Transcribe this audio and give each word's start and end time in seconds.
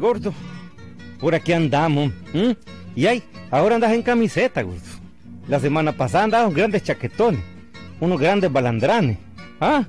gordo? 0.00 0.34
Por 1.20 1.34
aquí 1.34 1.52
andamos. 1.52 2.12
Y 2.96 3.06
ay, 3.06 3.22
ahora 3.50 3.76
andas 3.76 3.92
en 3.92 4.02
camiseta, 4.02 4.62
gordo. 4.62 4.80
La 5.46 5.60
semana 5.60 5.92
pasada 5.92 6.24
andabas 6.24 6.54
grandes 6.54 6.82
chaquetones, 6.82 7.40
unos 8.00 8.18
grandes 8.18 8.52
balandranes. 8.52 9.18
Ah, 9.60 9.84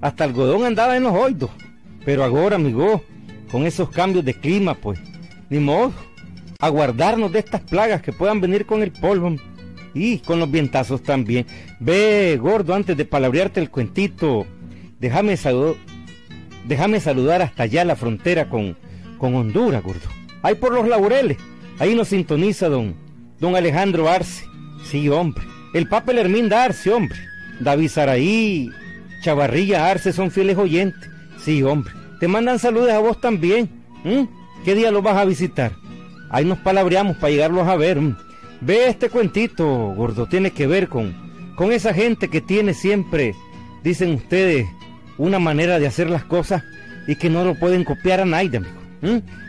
hasta 0.00 0.24
algodón 0.24 0.64
andaba 0.64 0.96
en 0.96 1.02
los 1.02 1.12
oídos. 1.12 1.50
Pero 2.04 2.22
ahora, 2.22 2.56
amigo, 2.56 3.02
con 3.50 3.66
esos 3.66 3.90
cambios 3.90 4.24
de 4.24 4.34
clima, 4.34 4.74
pues, 4.74 4.98
ni 5.50 5.58
modo, 5.58 5.92
aguardarnos 6.60 7.32
de 7.32 7.40
estas 7.40 7.62
plagas 7.62 8.02
que 8.02 8.12
puedan 8.12 8.40
venir 8.40 8.66
con 8.66 8.82
el 8.82 8.92
polvo 8.92 9.34
y 9.94 10.18
con 10.18 10.38
los 10.38 10.50
vientazos 10.50 11.02
también. 11.02 11.46
Ve, 11.80 12.38
gordo, 12.40 12.74
antes 12.74 12.96
de 12.96 13.04
palabrearte 13.04 13.60
el 13.60 13.70
cuentito, 13.70 14.46
déjame, 15.00 15.36
déjame 16.66 17.00
saludar 17.00 17.42
hasta 17.42 17.64
allá 17.64 17.84
la 17.84 17.96
frontera 17.96 18.48
con, 18.48 18.76
con 19.18 19.34
Honduras, 19.34 19.82
gordo. 19.82 20.08
Ahí 20.42 20.54
por 20.54 20.72
los 20.72 20.86
laureles, 20.86 21.38
ahí 21.78 21.94
nos 21.94 22.08
sintoniza 22.08 22.68
don, 22.68 22.94
don 23.40 23.56
Alejandro 23.56 24.08
Arce. 24.08 24.44
Sí, 24.84 25.08
hombre. 25.08 25.44
El 25.74 25.88
Papa 25.88 26.12
Herminda 26.12 26.64
Arce, 26.64 26.90
hombre. 26.90 27.18
David 27.60 27.88
Saraí, 27.88 28.70
Chavarrilla 29.22 29.90
Arce 29.90 30.12
son 30.12 30.30
fieles 30.30 30.56
oyentes. 30.56 31.10
Sí, 31.42 31.62
hombre. 31.62 31.92
Te 32.20 32.28
mandan 32.28 32.58
saludos 32.58 32.90
a 32.90 32.98
vos 32.98 33.20
también. 33.20 33.68
¿Qué 34.64 34.74
día 34.74 34.90
lo 34.90 35.02
vas 35.02 35.16
a 35.16 35.24
visitar? 35.24 35.72
Ahí 36.30 36.44
nos 36.44 36.58
palabreamos 36.58 37.16
para 37.16 37.30
llegarlos 37.30 37.68
a 37.68 37.76
ver. 37.76 38.00
Ve 38.60 38.88
este 38.88 39.10
cuentito, 39.10 39.66
gordo, 39.66 40.26
tiene 40.26 40.50
que 40.50 40.66
ver 40.66 40.88
con, 40.88 41.14
con 41.56 41.72
esa 41.72 41.92
gente 41.92 42.28
que 42.28 42.40
tiene 42.40 42.72
siempre, 42.72 43.34
dicen 43.82 44.14
ustedes, 44.14 44.66
una 45.18 45.38
manera 45.38 45.78
de 45.78 45.86
hacer 45.86 46.08
las 46.08 46.24
cosas 46.24 46.62
y 47.06 47.16
que 47.16 47.30
no 47.30 47.44
lo 47.44 47.54
pueden 47.54 47.84
copiar 47.84 48.20
a 48.20 48.24
nadie, 48.24 48.56
amigo. 48.56 48.85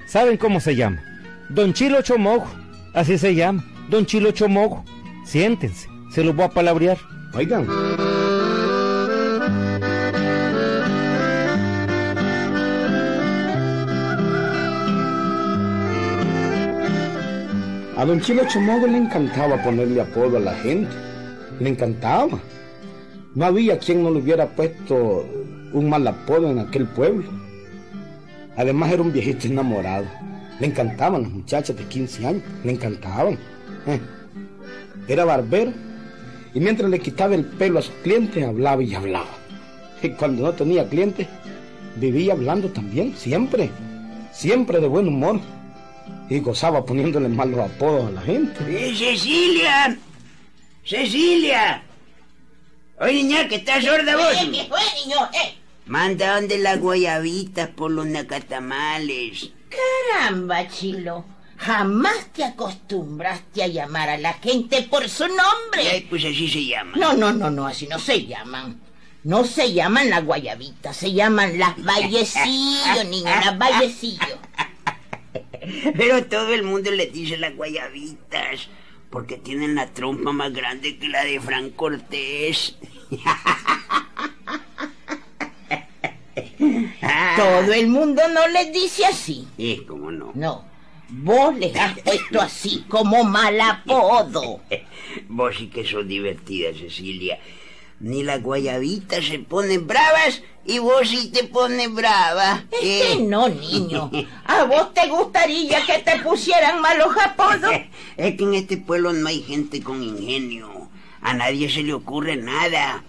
¿Saben 0.07 0.37
cómo 0.37 0.59
se 0.59 0.75
llama? 0.75 1.01
Don 1.49 1.73
Chilo 1.73 2.01
Chomojo, 2.01 2.47
así 2.93 3.17
se 3.17 3.35
llama, 3.35 3.63
Don 3.89 4.05
Chilo 4.05 4.31
Chomojo. 4.31 4.83
Siéntense, 5.25 5.87
se 6.11 6.23
los 6.23 6.35
voy 6.35 6.45
a 6.45 6.49
palabrear. 6.49 6.97
Oigan. 7.33 7.67
A 17.97 18.05
don 18.05 18.21
Chilo 18.21 18.43
Chomogo 18.47 18.85
le 18.85 18.97
encantaba 18.97 19.61
ponerle 19.63 20.01
apodo 20.01 20.37
a 20.37 20.39
la 20.39 20.53
gente. 20.55 20.95
Le 21.59 21.69
encantaba. 21.69 22.39
No 23.33 23.45
había 23.45 23.79
quien 23.79 24.03
no 24.03 24.11
le 24.11 24.19
hubiera 24.19 24.47
puesto 24.47 25.25
un 25.73 25.89
mal 25.89 26.07
apodo 26.07 26.51
en 26.51 26.59
aquel 26.59 26.85
pueblo. 26.85 27.46
Además 28.57 28.91
era 28.91 29.03
un 29.03 29.13
viejito 29.13 29.47
enamorado. 29.47 30.05
Le 30.59 30.67
encantaban 30.67 31.21
las 31.21 31.31
muchachas 31.31 31.77
de 31.77 31.83
15 31.85 32.27
años. 32.27 32.43
Le 32.63 32.71
encantaban. 32.73 33.37
Eh. 33.85 34.01
Era 35.07 35.23
barbero. 35.23 35.71
Y 36.53 36.59
mientras 36.59 36.89
le 36.89 36.99
quitaba 36.99 37.35
el 37.35 37.45
pelo 37.45 37.79
a 37.79 37.83
sus 37.83 37.93
clientes, 38.03 38.43
hablaba 38.43 38.81
y 38.81 38.95
hablaba. 38.95 39.29
Y 40.01 40.09
cuando 40.09 40.43
no 40.43 40.53
tenía 40.53 40.89
clientes, 40.89 41.27
vivía 41.95 42.33
hablando 42.33 42.69
también, 42.69 43.15
siempre. 43.15 43.69
Siempre 44.31 44.79
de 44.79 44.87
buen 44.87 45.07
humor 45.07 45.39
y 46.29 46.39
gozaba 46.39 46.85
poniéndole 46.85 47.29
malos 47.29 47.59
apodos 47.59 48.07
a 48.07 48.11
la 48.11 48.21
gente. 48.21 48.59
¡Eh, 48.67 48.93
Cecilia! 48.95 49.97
¡Cecilia! 50.83 51.83
Oye, 52.99 53.13
niña, 53.13 53.47
que 53.47 53.55
estás 53.55 53.83
sorda 53.83 54.15
vos. 54.15 54.35
¿Qué 54.51 54.65
fue, 54.67 54.79
niño? 55.05 55.17
¿Eh? 55.33 55.56
Manda 55.87 56.35
donde 56.35 56.57
las 56.57 56.79
guayabitas 56.79 57.69
por 57.69 57.91
los 57.91 58.05
nacatamales. 58.05 59.51
Caramba, 59.69 60.67
Chilo. 60.67 61.25
Jamás 61.57 62.31
te 62.33 62.43
acostumbraste 62.43 63.63
a 63.63 63.67
llamar 63.67 64.09
a 64.09 64.17
la 64.17 64.33
gente 64.33 64.83
por 64.83 65.09
su 65.09 65.27
nombre. 65.27 65.89
Ay, 65.91 66.07
pues 66.09 66.23
así 66.23 66.47
se 66.49 66.65
llama. 66.65 66.97
No, 66.97 67.13
no, 67.13 67.33
no, 67.33 67.49
no, 67.49 67.65
así 67.65 67.87
no 67.87 67.97
se 67.99 68.25
llaman. 68.25 68.79
No 69.23 69.43
se 69.43 69.73
llaman 69.73 70.09
las 70.09 70.23
guayabitas, 70.23 70.95
se 70.95 71.13
llaman 71.13 71.57
las 71.57 71.81
vallecillos, 71.83 73.05
niña, 73.09 73.41
las 73.43 73.57
vallecillos. 73.57 74.37
Pero 75.97 76.25
todo 76.25 76.53
el 76.53 76.63
mundo 76.63 76.91
le 76.91 77.07
dice 77.07 77.37
las 77.37 77.55
guayabitas 77.55 78.69
porque 79.09 79.37
tienen 79.37 79.75
la 79.75 79.87
trompa 79.87 80.31
más 80.31 80.53
grande 80.53 80.97
que 80.97 81.07
la 81.07 81.23
de 81.23 81.39
Fran 81.39 81.71
Cortés. 81.71 82.77
Todo 87.35 87.73
el 87.73 87.87
mundo 87.87 88.21
no 88.33 88.47
les 88.47 88.71
dice 88.73 89.05
así. 89.05 89.47
Eh, 89.57 89.83
¿cómo 89.87 90.11
no? 90.11 90.31
No. 90.33 90.65
Vos 91.09 91.57
les 91.57 91.75
has 91.75 91.99
puesto 92.03 92.41
así 92.41 92.83
como 92.87 93.23
mal 93.23 93.59
apodo. 93.59 94.61
Vos 95.29 95.55
sí 95.57 95.67
que 95.67 95.85
sos 95.85 96.07
divertida, 96.07 96.73
Cecilia. 96.73 97.39
Ni 97.99 98.23
las 98.23 98.43
guayabitas 98.43 99.25
se 99.25 99.39
ponen 99.39 99.87
bravas 99.87 100.43
y 100.67 100.77
vos 100.77 101.09
sí 101.09 101.31
te 101.31 101.45
pones 101.45 101.91
brava. 101.91 102.65
Es 102.71 102.79
que 102.79 103.13
eh. 103.13 103.19
no, 103.21 103.49
niño. 103.49 104.11
¿A 104.45 104.65
vos 104.65 104.93
te 104.93 105.07
gustaría 105.07 105.83
que 105.83 105.99
te 105.99 106.19
pusieran 106.19 106.79
malos 106.81 107.15
apodos? 107.23 107.71
es 108.17 108.35
que 108.35 108.43
en 108.43 108.53
este 108.53 108.77
pueblo 108.77 109.13
no 109.13 109.27
hay 109.27 109.41
gente 109.41 109.81
con 109.81 110.03
ingenio. 110.03 110.89
A 111.21 111.33
nadie 111.33 111.69
se 111.69 111.81
le 111.81 111.93
ocurre 111.93 112.35
nada. 112.35 113.03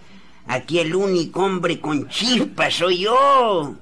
Aquí 0.48 0.78
el 0.78 0.94
único 0.94 1.44
hombre 1.44 1.78
con 1.78 2.08
chispa 2.08 2.70
soy 2.70 3.00
yo. 3.00 3.74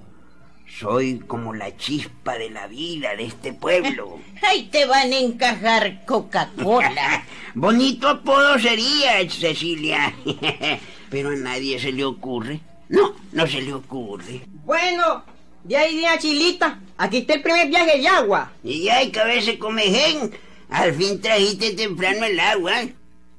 Soy 0.78 1.20
como 1.20 1.54
la 1.54 1.76
chispa 1.76 2.36
de 2.36 2.50
la 2.50 2.66
vida 2.66 3.14
de 3.14 3.26
este 3.26 3.52
pueblo. 3.52 4.18
Ahí 4.42 4.64
te 4.64 4.84
van 4.84 5.12
a 5.12 5.18
encajar 5.18 6.04
Coca-Cola. 6.04 7.24
Bonito 7.54 8.08
apodo 8.08 8.58
sería, 8.58 9.30
Cecilia. 9.30 10.12
Pero 11.10 11.30
a 11.30 11.36
nadie 11.36 11.78
se 11.78 11.92
le 11.92 12.04
ocurre. 12.04 12.60
No, 12.88 13.14
no 13.32 13.46
se 13.46 13.62
le 13.62 13.72
ocurre. 13.72 14.42
Bueno, 14.64 15.24
ya 15.64 15.88
iría 15.88 16.18
Chilita. 16.18 16.80
Aquí 16.98 17.18
está 17.18 17.34
el 17.34 17.42
primer 17.42 17.68
viaje 17.68 17.98
de 17.98 18.08
agua. 18.08 18.52
Y 18.64 18.82
ya 18.82 18.96
hay 18.96 19.12
cabeza 19.12 19.52
gen. 19.52 20.32
Al 20.68 20.92
fin 20.94 21.20
trajiste 21.20 21.74
temprano 21.74 22.24
el 22.24 22.40
agua. 22.40 22.74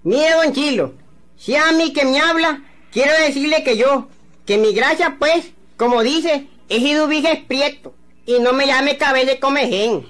Mire, 0.04 0.32
don 0.32 0.54
Chilo, 0.54 0.94
si 1.36 1.56
a 1.56 1.74
mí 1.74 1.92
que 1.92 2.06
me 2.06 2.22
habla, 2.22 2.64
quiero 2.98 3.14
decirle 3.22 3.64
que 3.64 3.78
yo, 3.78 4.08
que 4.48 4.58
mi 4.58 4.74
gracia, 4.74 5.18
pues, 5.20 5.52
como 5.78 6.02
dice, 6.02 6.48
es 6.68 6.82
Idubige 6.82 7.46
Prieto. 7.48 7.94
Y 8.26 8.40
no 8.40 8.54
me 8.54 8.66
llame 8.66 8.98
cabeza 8.98 9.28
de 9.28 9.40
comején. 9.40 10.04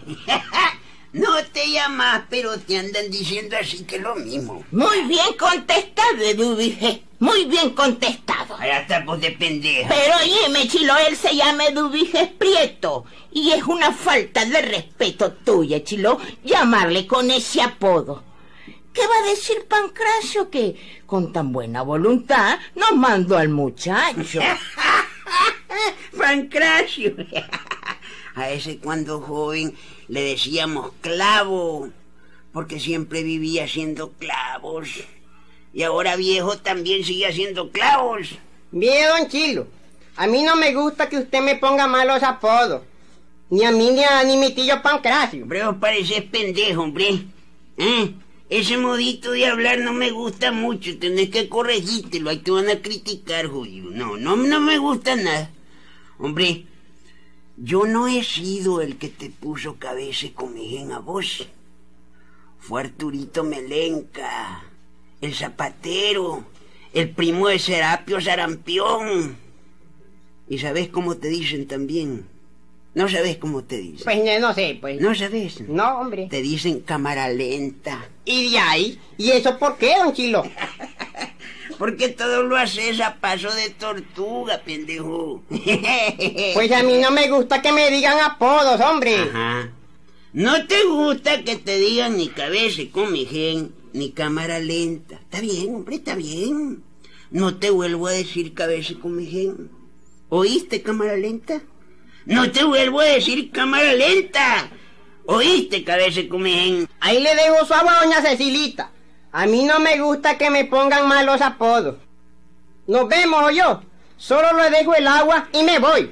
no 1.12 1.44
te 1.52 1.70
llamas, 1.70 2.24
pero 2.30 2.58
te 2.58 2.78
andan 2.78 3.12
diciendo 3.12 3.58
así 3.59 3.84
que 3.84 4.00
lo 4.00 4.16
mismo. 4.16 4.64
Muy 4.72 5.02
bien 5.02 5.34
contestado, 5.38 6.24
Idubige. 6.31 7.03
Muy 7.20 7.44
bien 7.44 7.72
contestado. 7.72 8.53
Ahora 8.53 8.80
estamos 8.80 9.19
de 9.19 9.31
pendeja. 9.31 9.90
Pero 9.90 10.16
oye, 10.24 10.68
Chilo, 10.69 10.94
él 11.09 11.18
se 11.18 11.36
llama 11.36 11.66
Eduviges 11.66 12.30
Prieto. 12.38 13.04
Y 13.34 13.52
es 13.52 13.63
una 13.63 13.92
falta 13.92 14.45
de 14.45 14.62
respeto 14.62 15.33
tuya, 15.33 15.83
Chilo, 15.83 16.19
llamarle 16.45 17.06
con 17.06 17.30
ese 17.31 17.62
apodo. 17.62 18.24
¿Qué 18.97 19.05
va 19.05 19.19
a 19.23 19.29
decir 19.29 19.63
Pancracio 19.69 20.49
que, 20.49 20.75
con 21.05 21.31
tan 21.31 21.53
buena 21.53 21.83
voluntad, 21.83 22.57
nos 22.73 22.94
mandó 22.95 23.38
al 23.38 23.47
muchacho? 23.47 24.39
Pancracio. 26.17 27.15
a 28.33 28.49
ese 28.49 28.79
cuando 28.79 29.21
joven 29.21 29.77
le 30.07 30.21
decíamos 30.23 30.94
clavo, 31.01 31.89
porque 32.51 32.79
siempre 32.79 33.21
vivía 33.21 33.65
haciendo 33.65 34.13
clavos. 34.13 34.89
Y 35.73 35.83
ahora 35.83 36.15
viejo 36.15 36.57
también 36.57 37.03
sigue 37.03 37.27
haciendo 37.27 37.69
clavos. 37.69 38.29
Bien, 38.71 39.09
don 39.09 39.27
Chilo. 39.29 39.67
A 40.15 40.25
mí 40.25 40.41
no 40.41 40.55
me 40.55 40.73
gusta 40.73 41.07
que 41.07 41.19
usted 41.19 41.41
me 41.41 41.55
ponga 41.57 41.85
malos 41.85 42.23
apodos. 42.23 42.81
Ni 43.51 43.63
a 43.63 43.69
mí 43.69 43.91
ni 43.91 44.03
a 44.03 44.23
ni 44.23 44.38
mi 44.38 44.55
tío 44.55 44.81
Pancracio. 44.81 45.44
Hombre, 45.44 45.63
vos 45.63 45.75
pareces 45.79 46.23
pendejo, 46.23 46.81
hombre. 46.81 47.27
¿Eh? 47.77 48.15
Ese 48.49 48.77
modito 48.77 49.31
de 49.31 49.45
hablar 49.45 49.79
no 49.79 49.94
me 49.94 50.11
gusta 50.11 50.51
mucho. 50.51 50.97
Tenés 50.97 51.29
que 51.29 51.49
corregírtelo. 51.49 52.29
Ahí 52.29 52.39
te 52.39 52.51
van 52.51 52.69
a 52.69 52.81
criticar, 52.81 53.47
jodido. 53.47 53.91
No, 53.91 54.17
no, 54.17 54.35
no 54.35 54.59
me 54.61 54.77
gusta 54.77 55.15
nada. 55.15 55.51
Hombre, 56.17 56.65
yo 57.57 57.85
no 57.85 58.07
he 58.07 58.23
sido 58.23 58.81
el 58.81 58.97
que 58.97 59.09
te 59.09 59.29
puso 59.29 59.77
cabeza 59.77 60.27
y 60.27 60.91
a 60.91 60.99
vos. 60.99 61.47
Fue 62.59 62.81
Arturito 62.81 63.44
Melenca 63.44 64.63
el 65.21 65.33
zapatero, 65.33 66.45
el 66.94 67.09
primo 67.09 67.47
de 67.47 67.59
Serapio 67.59 68.21
Sarampión. 68.21 69.38
¿Y 70.47 70.59
sabes 70.59 70.89
cómo 70.89 71.17
te 71.17 71.27
dicen 71.29 71.67
también? 71.67 72.27
¿No 72.97 73.07
sabes 73.07 73.38
cómo 73.38 73.63
te 73.63 73.77
dicen? 73.77 74.05
Pues 74.05 74.41
no, 74.41 74.55
sé, 74.55 74.75
pues. 74.81 74.99
¿No 74.99 75.13
sabes? 75.13 75.61
No, 75.69 75.99
hombre. 75.99 76.29
Te 76.31 76.41
dicen 76.41 76.79
cámara 76.79 77.29
lenta. 77.29 78.09
¿Y 78.25 78.49
de 78.49 78.57
ahí? 78.57 78.99
¿Y 79.19 79.29
eso 79.29 79.59
por 79.59 79.77
qué, 79.77 79.94
don 79.99 80.13
Chilo? 80.13 80.41
Porque 81.77 82.09
todo 82.09 82.41
lo 82.41 82.57
haces 82.57 82.99
a 83.01 83.17
paso 83.17 83.53
de 83.53 83.69
tortuga, 83.69 84.63
pendejo. 84.65 85.44
Pues 86.55 86.71
a 86.71 86.81
mí 86.81 86.97
no 86.97 87.11
me 87.11 87.29
gusta 87.29 87.61
que 87.61 87.71
me 87.71 87.91
digan 87.91 88.19
apodos, 88.19 88.81
hombre. 88.81 89.15
Ajá. 89.15 89.71
No 90.33 90.65
te 90.65 90.83
gusta 90.85 91.44
que 91.44 91.55
te 91.55 91.77
digan 91.77 92.17
ni 92.17 92.29
cabeza 92.29 92.81
come 92.91 93.25
gen, 93.25 93.75
ni 93.94 94.09
cámara 94.09 94.57
lenta. 94.57 95.17
Está 95.17 95.39
bien, 95.39 95.75
hombre, 95.75 95.97
está 95.97 96.15
bien. 96.15 96.81
No 97.29 97.57
te 97.57 97.69
vuelvo 97.69 98.07
a 98.07 98.11
decir 98.13 98.55
cabeza 98.55 98.95
come 98.99 99.27
gen. 99.27 99.69
¿Oíste, 100.29 100.81
cámara 100.81 101.15
lenta? 101.15 101.61
No 102.27 102.51
te 102.51 102.65
vuelvo 102.65 103.00
a 103.00 103.06
decir 103.06 103.51
cámara 103.51 103.94
lenta. 103.94 104.69
¿Oíste, 105.27 105.85
cabeza 105.85 106.19
come 106.29 106.51
gen? 106.51 106.89
Ahí 107.00 107.21
le 107.21 107.33
dejo 107.33 107.65
suave 107.65 107.88
a 107.89 108.03
doña 108.03 108.21
Cecilita. 108.21 108.91
A 109.31 109.45
mí 109.45 109.63
no 109.63 109.79
me 109.79 109.97
gusta 110.01 110.38
que 110.38 110.50
me 110.50 110.65
pongan 110.65 111.07
malos 111.07 111.39
apodos. 111.39 111.95
Nos 112.85 113.07
vemos, 113.07 113.56
yo. 113.56 113.81
Solo 114.18 114.62
le 114.62 114.69
dejo 114.71 114.94
el 114.94 115.07
agua 115.07 115.47
y 115.53 115.63
me 115.63 115.79
voy. 115.79 116.12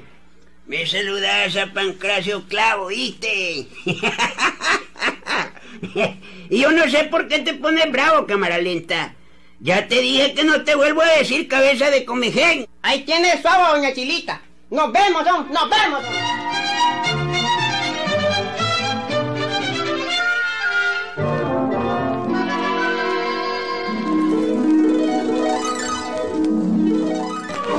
Me 0.64 0.86
saludas 0.86 1.54
a 1.54 1.66
Pancracio 1.74 2.48
Clavo, 2.48 2.86
¿viste? 2.86 3.68
y 6.48 6.58
yo 6.58 6.70
no 6.72 6.88
sé 6.88 7.04
por 7.04 7.28
qué 7.28 7.40
te 7.40 7.52
pones 7.52 7.92
bravo, 7.92 8.26
cámara 8.26 8.56
lenta. 8.56 9.14
Ya 9.60 9.86
te 9.86 10.00
dije 10.00 10.32
que 10.32 10.44
no 10.44 10.64
te 10.64 10.76
vuelvo 10.76 11.02
a 11.02 11.18
decir 11.18 11.46
cabeza 11.46 11.90
de 11.90 12.06
comején. 12.06 12.66
Ahí 12.80 13.04
tiene 13.04 13.38
su 13.42 13.46
agua, 13.48 13.76
doña 13.76 13.92
Chilita. 13.92 14.40
Nos 14.68 14.92
vemos, 14.92 15.24
don. 15.24 15.48
Nos 15.52 15.70
vemos, 15.70 16.02
don. 16.02 16.12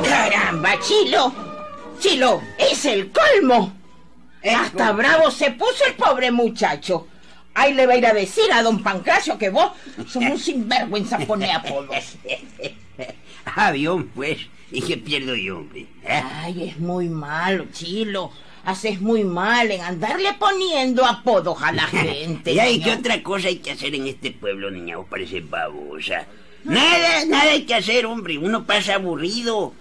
Caramba, 0.04 0.80
Chilo. 0.80 1.34
Chilo, 2.00 2.42
es 2.58 2.86
el 2.86 3.12
colmo. 3.12 3.74
Hasta 4.56 4.94
bravo 4.94 5.30
se 5.30 5.52
puso 5.52 5.86
el 5.86 5.96
pobre 5.96 6.32
muchacho. 6.32 7.08
Ahí 7.54 7.74
le 7.74 7.86
va 7.86 7.94
a 7.94 7.98
ir 7.98 8.06
a 8.06 8.14
decir 8.14 8.46
a 8.54 8.62
don 8.62 8.82
Pancracio 8.82 9.38
que 9.38 9.50
vos 9.50 9.72
sos 10.08 10.16
un 10.18 10.40
sinvergüenza 10.40 11.18
pone 11.20 11.52
apodos. 11.52 12.16
Adiós, 13.56 14.06
pues. 14.16 14.48
¿Y 14.72 14.82
qué 14.82 14.98
pierdo 14.98 15.36
yo, 15.36 15.60
hombre? 15.60 15.88
¿Eh? 16.04 16.22
Ay, 16.24 16.70
es 16.70 16.80
muy 16.80 17.08
malo, 17.10 17.68
Chilo. 17.72 18.32
Haces 18.66 19.00
muy 19.00 19.24
mal 19.24 19.72
en 19.72 19.80
andarle 19.82 20.34
poniendo 20.38 21.06
apodos 21.06 21.62
a 21.62 21.72
la 21.72 21.84
gente. 21.88 22.52
¿Y 22.52 22.60
hay 22.60 22.82
qué 22.82 22.92
otra 22.92 23.24
cosa 23.24 23.48
hay 23.48 23.58
que 23.58 23.72
hacer 23.72 23.96
en 23.96 24.08
este 24.08 24.32
pueblo, 24.32 24.70
niña? 24.70 24.98
Vos 24.98 25.08
pareces 25.10 25.50
babosa. 25.50 26.28
Nada, 26.66 27.24
nada 27.26 27.52
hay 27.52 27.64
que 27.64 27.76
hacer, 27.76 28.06
hombre. 28.06 28.38
Uno 28.38 28.66
pasa 28.66 28.96
aburrido. 28.96 29.74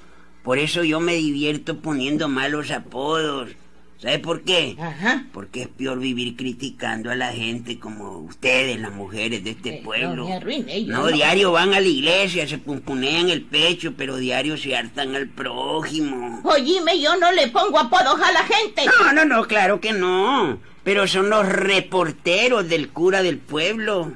Por 0.44 0.58
eso 0.60 0.84
yo 0.84 1.00
me 1.00 1.14
divierto 1.14 1.80
poniendo 1.80 2.28
malos 2.28 2.70
apodos. 2.70 3.50
¿Sabe 3.98 4.18
por 4.18 4.42
qué? 4.42 4.76
Ajá. 4.78 5.24
Porque 5.32 5.62
es 5.62 5.68
peor 5.68 5.98
vivir 5.98 6.36
criticando 6.36 7.10
a 7.10 7.14
la 7.14 7.32
gente 7.32 7.78
como 7.78 8.18
ustedes, 8.18 8.78
las 8.78 8.92
mujeres 8.92 9.42
de 9.42 9.50
este 9.52 9.76
Eh, 9.76 9.80
pueblo. 9.82 10.14
no 10.16 10.28
me 10.28 10.34
arruine, 10.34 10.84
yo 10.84 10.92
no, 10.92 11.00
no. 11.02 11.06
diario 11.08 11.52
van 11.52 11.72
a 11.72 11.80
la 11.80 11.86
iglesia, 11.88 12.46
se 12.46 12.58
pumpunean 12.58 13.30
el 13.30 13.42
pecho, 13.42 13.94
pero 13.96 14.16
diario 14.16 14.58
se 14.58 14.76
hartan 14.76 15.16
al 15.16 15.28
prójimo. 15.28 16.40
Oíme, 16.44 17.00
yo 17.00 17.16
no 17.16 17.32
le 17.32 17.48
pongo 17.48 17.78
apodos 17.78 18.20
a 18.22 18.32
la 18.32 18.42
gente. 18.44 18.82
No, 19.00 19.12
no, 19.14 19.24
no, 19.24 19.44
claro 19.46 19.80
que 19.80 19.92
no. 19.92 20.60
Pero 20.84 21.06
son 21.08 21.30
los 21.30 21.46
reporteros 21.48 22.68
del 22.68 22.90
cura 22.90 23.22
del 23.22 23.38
pueblo. 23.38 24.12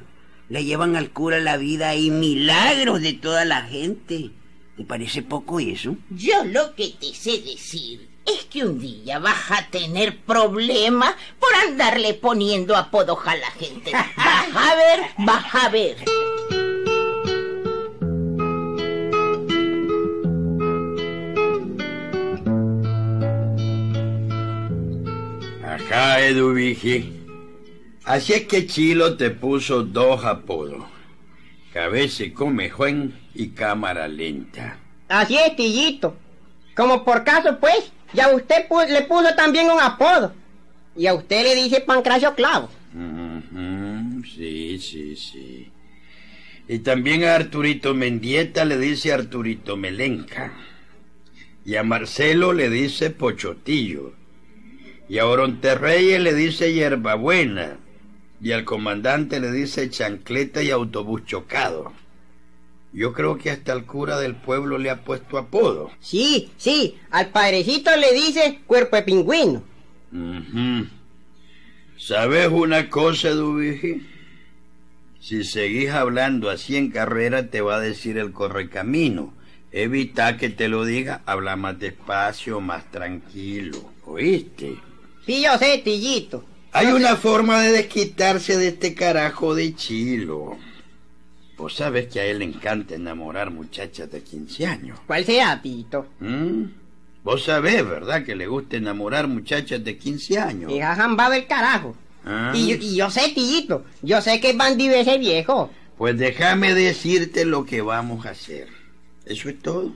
Le 0.51 0.65
llevan 0.65 0.95
al 0.97 1.11
cura 1.11 1.39
la 1.41 1.57
vida 1.57 1.95
y 1.97 2.11
milagros 2.11 3.01
de 3.01 3.15
toda 3.15 3.45
la 3.47 3.63
gente. 3.63 4.31
¿Te 4.77 4.85
parece 4.85 5.23
poco 5.23 5.59
eso? 5.59 5.97
Yo 6.11 6.45
lo 6.45 6.75
que 6.75 6.89
te 7.01 7.15
sé 7.15 7.33
decir 7.41 8.10
es 8.27 8.45
que 8.45 8.65
un 8.65 8.79
día 8.79 9.19
vas 9.19 9.51
a 9.51 9.69
tener 9.71 10.19
problemas 10.19 11.15
por 11.39 11.55
andarle 11.69 12.15
poniendo 12.15 12.77
apodos 12.77 13.19
a 13.27 13.37
la 13.37 13.51
gente. 13.53 13.93
Vas 13.93 14.57
a 14.57 14.75
ver, 14.75 15.01
vas 15.19 15.55
a 15.55 15.69
ver. 15.69 15.97
Ajá, 25.65 26.21
Eduvigi. 26.21 27.17
Así 28.05 28.33
es 28.33 28.47
que 28.47 28.67
Chilo 28.67 29.17
te 29.17 29.31
puso 29.31 29.83
dos 29.83 30.25
apodos. 30.25 30.85
Cabeza 31.73 32.25
comejón 32.35 33.15
y 33.35 33.51
cámara 33.51 34.09
lenta. 34.09 34.79
Así 35.09 35.37
es, 35.37 35.55
Tillito. 35.57 36.17
Como 36.75 37.05
por 37.05 37.25
caso, 37.25 37.59
pues, 37.61 37.93
ya 38.13 38.35
usted 38.35 38.69
pu- 38.69 38.87
le 38.89 39.03
puso 39.03 39.35
también 39.35 39.71
un 39.71 39.81
apodo. 39.81 40.33
Y 40.97 41.07
a 41.07 41.15
usted 41.15 41.45
le 41.45 41.55
dice 41.55 41.81
Pancracio 41.81 42.35
Clavo. 42.35 42.69
Sí, 44.37 44.79
sí, 44.79 45.17
sí. 45.17 45.71
Y 46.69 46.79
también 46.81 47.25
a 47.25 47.35
Arturito 47.35 47.95
Mendieta 47.95 48.65
le 48.65 48.79
dice 48.79 49.13
Arturito 49.13 49.77
Melenca. 49.77 50.53
Y 51.65 51.77
a 51.77 51.83
Marcelo 51.83 52.53
le 52.53 52.71
dice 52.71 53.11
Pochotillo. 53.11 54.13
Y 55.09 55.19
a 55.19 55.27
Oronterreyes 55.27 56.21
le 56.21 56.35
dice 56.35 56.73
Hierbabuena. 56.73 57.77
Y 58.41 58.53
al 58.53 58.65
comandante 58.65 59.41
le 59.41 59.51
dice 59.53 59.91
Chancleta 59.91 60.63
y 60.63 60.71
Autobús 60.71 61.25
Chocado. 61.27 61.93
Yo 62.93 63.13
creo 63.13 63.39
que 63.39 63.51
hasta 63.51 63.73
el 63.73 63.85
cura 63.85 64.19
del 64.19 64.35
pueblo 64.35 64.79
le 64.79 64.91
ha 64.91 65.05
puesto 65.05 65.39
apodo. 65.39 65.91
Sí, 66.01 66.51
sí, 66.57 66.97
al 67.11 67.29
padrecito 67.29 67.95
le 67.97 68.13
dice 68.13 68.61
Cuerpo 68.67 68.97
de 68.97 69.03
Pingüino. 69.03 69.63
Ujú. 70.13 70.87
¿Sabes 71.97 72.49
una 72.49 72.89
cosa, 72.91 73.31
Dubigi? 73.31 74.07
Si 75.21 75.45
seguís 75.45 75.91
hablando 75.91 76.51
así 76.51 76.77
en 76.77 76.91
carrera, 76.91 77.49
te 77.49 77.61
va 77.61 77.77
a 77.77 77.81
decir 77.81 78.19
el 78.19 78.33
correcamino. 78.33 79.35
Evita 79.71 80.37
que 80.37 80.49
te 80.49 80.69
lo 80.69 80.85
diga, 80.85 81.23
habla 81.27 81.55
más 81.57 81.79
despacio, 81.79 82.61
más 82.61 82.91
tranquilo. 82.91 83.93
¿Oíste? 84.05 84.77
Sí, 85.27 85.43
yo 85.43 85.57
sé, 85.59 85.79
Tillito. 85.85 86.45
Hay 86.73 86.87
una 86.87 87.17
forma 87.17 87.61
de 87.61 87.73
desquitarse 87.73 88.57
de 88.57 88.69
este 88.69 88.95
carajo 88.95 89.55
de 89.55 89.75
chilo. 89.75 90.57
Vos 91.61 91.75
sabes 91.77 92.07
que 92.09 92.21
a 92.21 92.25
él 92.25 92.39
le 92.39 92.47
encanta 92.47 92.95
enamorar 92.95 93.51
muchachas 93.51 94.11
de 94.11 94.23
15 94.23 94.67
años. 94.67 94.99
¿Cuál 95.07 95.25
sea, 95.27 95.61
Tito? 95.61 96.07
¿Mm? 96.21 96.65
Vos 97.23 97.45
sabés, 97.45 97.87
¿verdad? 97.87 98.25
Que 98.25 98.35
le 98.35 98.47
gusta 98.47 98.79
enamorar 98.79 99.29
muchachas 99.29 99.85
de 99.85 99.99
15 99.99 100.39
años. 100.39 100.73
Es 100.73 100.83
jambado 100.83 101.35
el 101.35 101.47
carajo. 101.47 101.95
Ah. 102.25 102.53
Y, 102.55 102.69
yo- 102.71 102.77
y 102.81 102.97
yo 102.97 103.11
sé, 103.11 103.33
Tillito. 103.35 103.85
Yo 104.01 104.23
sé 104.23 104.41
que 104.41 104.51
es 104.51 104.57
bandido 104.57 104.95
ese 104.95 105.19
viejo. 105.19 105.71
Pues 105.99 106.17
déjame 106.19 106.73
decirte 106.73 107.45
lo 107.45 107.67
que 107.67 107.83
vamos 107.83 108.25
a 108.25 108.31
hacer. 108.31 108.69
Eso 109.27 109.51
es 109.51 109.59
todo. 109.61 109.93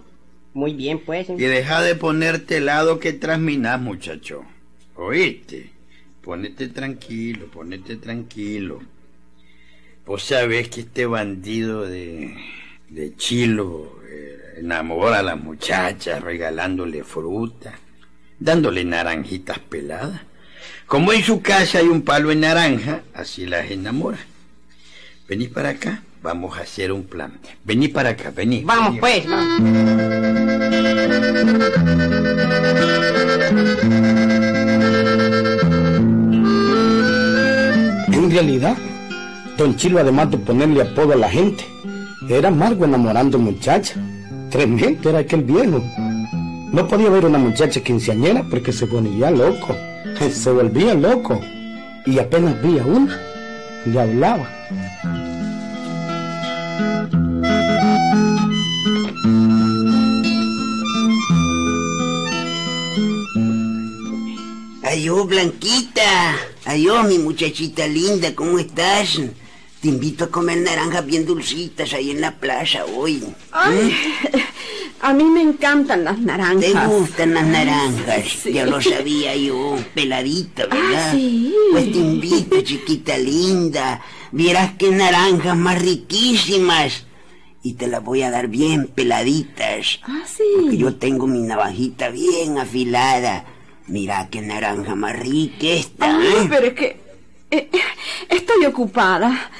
Muy 0.52 0.74
bien, 0.74 0.98
pues. 0.98 1.30
Y 1.30 1.34
deja 1.36 1.80
de 1.80 1.94
ponerte 1.94 2.58
el 2.58 2.66
lado 2.66 3.00
que 3.00 3.14
trasminás, 3.14 3.80
muchacho. 3.80 4.44
¿Oíste? 4.96 5.70
Ponete 6.22 6.68
tranquilo, 6.68 7.46
ponete 7.50 7.96
tranquilo. 7.96 8.80
Vos 10.06 10.22
sabés 10.22 10.68
que 10.68 10.82
este 10.82 11.06
bandido 11.06 11.82
de, 11.82 12.36
de 12.90 13.16
Chilo 13.16 14.00
eh, 14.06 14.56
enamora 14.58 15.20
a 15.20 15.22
las 15.22 15.40
muchachas 15.40 16.22
regalándole 16.22 17.02
fruta, 17.04 17.78
dándole 18.38 18.84
naranjitas 18.84 19.58
peladas. 19.60 20.20
Como 20.86 21.12
en 21.14 21.22
su 21.22 21.40
casa 21.40 21.78
hay 21.78 21.88
un 21.88 22.02
palo 22.02 22.30
en 22.30 22.40
naranja, 22.40 23.00
así 23.14 23.46
las 23.46 23.70
enamora. 23.70 24.18
Vení 25.26 25.48
para 25.48 25.70
acá, 25.70 26.02
vamos 26.22 26.58
a 26.58 26.60
hacer 26.60 26.92
un 26.92 27.04
plan. 27.04 27.40
Vení 27.64 27.88
para 27.88 28.10
acá, 28.10 28.30
vení. 28.30 28.62
Vamos, 28.62 28.90
vení. 28.90 29.00
pues. 29.00 29.26
vamos. 29.26 29.60
En 38.12 38.30
realidad, 38.30 38.76
Don 39.56 39.76
Chilo, 39.76 40.00
además 40.00 40.30
de 40.30 40.38
ponerle 40.38 40.82
apodo 40.82 41.12
a 41.12 41.16
la 41.16 41.28
gente, 41.28 41.64
era 42.28 42.48
amargo 42.48 42.84
enamorando 42.84 43.38
muchachas. 43.38 43.96
Tremendo 44.50 45.10
era 45.10 45.20
aquel 45.20 45.42
viejo. 45.42 45.82
No 46.72 46.88
podía 46.88 47.08
ver 47.08 47.24
una 47.24 47.38
muchacha 47.38 47.80
quinceañera 47.80 48.44
porque 48.50 48.72
se 48.72 48.86
ponía 48.86 49.30
loco. 49.30 49.76
Se 50.30 50.50
volvía 50.50 50.94
loco. 50.94 51.40
Y 52.06 52.18
apenas 52.18 52.60
veía 52.62 52.84
una, 52.84 53.18
le 53.86 54.00
hablaba. 54.00 54.48
Adiós, 64.82 65.26
Blanquita. 65.26 66.36
Adiós, 66.66 67.06
mi 67.08 67.18
muchachita 67.18 67.86
linda. 67.86 68.34
¿Cómo 68.34 68.58
estás? 68.58 69.20
Te 69.84 69.90
invito 69.90 70.24
a 70.24 70.28
comer 70.30 70.56
naranjas 70.62 71.04
bien 71.04 71.26
dulcitas 71.26 71.92
ahí 71.92 72.10
en 72.10 72.22
la 72.22 72.30
plaza 72.40 72.86
hoy. 72.86 73.22
Ay, 73.52 73.94
a 75.02 75.12
mí 75.12 75.24
me 75.24 75.42
encantan 75.42 76.04
las 76.04 76.16
¿Te 76.16 76.22
naranjas. 76.22 76.88
gustan 76.88 77.34
las 77.34 77.46
naranjas? 77.46 78.24
Sí. 78.42 78.54
Ya 78.54 78.64
lo 78.64 78.80
sabía 78.80 79.36
yo, 79.36 79.76
peladita, 79.92 80.64
¿verdad? 80.68 81.10
Ah, 81.10 81.12
sí. 81.12 81.54
Pues 81.72 81.92
te 81.92 81.98
invito, 81.98 82.62
chiquita 82.62 83.18
linda. 83.18 84.00
Vieras 84.32 84.72
qué 84.78 84.90
naranjas 84.90 85.54
más 85.54 85.78
riquísimas. 85.82 87.04
Y 87.62 87.74
te 87.74 87.86
las 87.86 88.02
voy 88.02 88.22
a 88.22 88.30
dar 88.30 88.48
bien 88.48 88.86
peladitas. 88.86 90.00
Ah, 90.04 90.22
Porque 90.56 90.70
sí. 90.70 90.78
yo 90.78 90.94
tengo 90.94 91.26
mi 91.26 91.40
navajita 91.42 92.08
bien 92.08 92.56
afilada. 92.56 93.44
Mira 93.86 94.30
qué 94.30 94.40
naranja 94.40 94.94
más 94.94 95.14
rica 95.14 95.66
esta. 95.66 96.16
Ay, 96.16 96.26
¿eh? 96.26 96.46
pero 96.48 96.68
es 96.68 96.72
que 96.72 97.04
eh, 97.50 97.68
estoy 98.30 98.64
ocupada. 98.64 99.50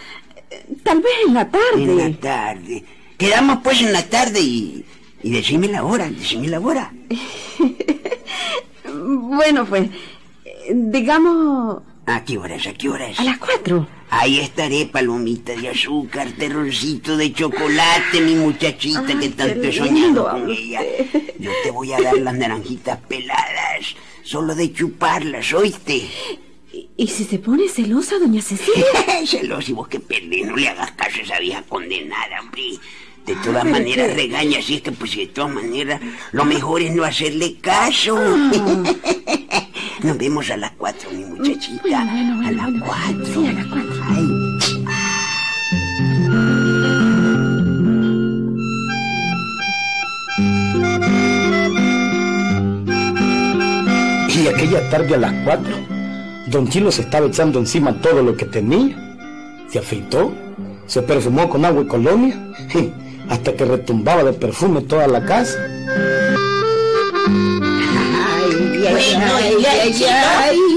Tal 0.83 1.01
vez 1.01 1.13
en 1.27 1.35
la 1.35 1.51
tarde. 1.51 1.83
En 1.83 1.97
la 1.97 2.13
tarde. 2.19 2.85
Quedamos 3.17 3.59
pues 3.63 3.81
en 3.81 3.93
la 3.93 4.03
tarde 4.03 4.41
y... 4.41 4.85
Y 5.23 5.31
decime 5.31 5.69
la 5.69 5.85
hora, 5.85 6.11
decime 6.11 6.49
la 6.49 6.61
hora. 6.61 6.93
Bueno, 8.97 9.67
pues, 9.67 9.89
digamos 10.71 11.83
¿A 12.07 12.23
qué 12.25 12.37
horas, 12.39 12.67
a 12.67 12.75
qué 12.75 12.89
horas? 12.89 13.19
a 13.19 13.25
las 13.25 13.39
cuatro. 13.39 13.87
Ahí 14.11 14.39
estaré, 14.39 14.87
palomita 14.87 15.55
de 15.57 15.71
azúcar, 15.71 16.31
terroncito 16.39 17.17
de 17.17 17.33
chocolate, 17.33 18.21
mi 18.21 18.35
muchachita 18.35 19.05
Ay, 19.09 19.19
que 19.19 19.29
tanto 19.31 19.63
he 19.63 19.73
soñado 19.73 20.31
con 20.31 20.51
ella. 20.51 20.81
Yo 21.39 21.51
te 21.63 21.71
voy 21.71 21.93
a 21.93 22.01
dar 22.01 22.19
las 22.19 22.35
naranjitas 22.35 22.99
peladas, 23.09 23.97
solo 24.23 24.55
de 24.55 24.73
chuparlas, 24.73 25.53
¿oíste? 25.55 26.09
¿Y, 26.97 27.09
si 27.09 27.25
se 27.25 27.39
pone 27.41 27.69
celosa, 27.69 28.19
doña 28.21 28.41
Cecilia? 28.41 28.85
Celos 29.27 29.69
y 29.69 29.73
vos 29.73 29.89
que 29.89 29.99
perdés, 29.99 30.47
no 30.47 30.57
le 30.57 30.69
hagas 30.69 30.93
caso 30.93 31.19
a 31.19 31.23
esa 31.23 31.39
vieja 31.41 31.63
condenada, 31.63 32.41
hombre. 32.41 32.63
De 33.27 33.35
todas 33.37 33.63
pero 33.65 33.75
maneras 33.77 34.09
qué- 34.09 34.15
regaña, 34.15 34.59
así 34.59 34.75
es 34.77 34.83
que 34.83 34.93
pues 34.93 35.17
de 35.17 35.27
todas 35.29 35.51
maneras 35.53 36.01
lo 36.33 36.45
mejor 36.45 36.83
es 36.83 36.95
no 36.95 37.05
hacerle 37.05 37.57
caso. 37.61 38.17
Ah. 38.19 38.83
Nos 40.03 40.19
vemos 40.19 40.51
a 40.51 40.57
las 40.59 40.73
cuatro, 40.73 41.11
mi 41.11 41.25
muchachita. 41.25 41.83
Bueno, 41.83 42.37
bueno, 42.37 42.49
a 42.49 42.53
las 42.53 42.67
bueno. 42.67 42.85
cuatro. 42.85 43.27
Sí, 43.43 43.47
a 43.49 43.53
las 43.53 43.67
cuatro. 43.67 44.05
Ay. 44.11 45.35
Y 54.37 54.49
aquella 54.49 54.89
tarde 54.91 55.15
a 55.15 55.19
las 55.19 55.33
cuatro, 55.45 55.77
don 56.47 56.69
Chilo 56.69 56.91
se 56.91 57.03
estaba 57.03 57.27
echando 57.27 57.59
encima 57.59 58.01
todo 58.01 58.23
lo 58.23 58.37
que 58.37 58.45
tenía. 58.45 58.97
Se 59.71 59.79
afeitó, 59.79 60.33
se 60.87 61.03
perfumó 61.03 61.49
con 61.49 61.65
agua 61.65 61.83
y 61.83 61.87
colonia, 61.87 62.55
hasta 63.29 63.55
que 63.55 63.65
retumbaba 63.65 64.25
de 64.25 64.33
perfume 64.33 64.83
toda 64.83 65.07
la 65.07 65.25
casa. 65.25 65.59
Bueno, 68.91 69.61
y 69.61 69.65
el 69.65 69.95
chino, 69.95 70.11